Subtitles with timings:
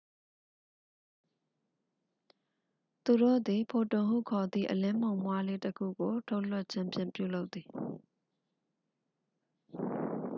[3.05, 7.67] "သူတို့သည် "ဖိုတွန်""ဟုခေါ်သည့် အလင်းမှုန်မွှားလေးတစ်ခုကို ထုတ်လွှတ်ခြင်းဖြင့် ပြုလုပ်သည်။